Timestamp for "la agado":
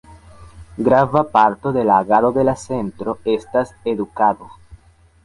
1.89-2.31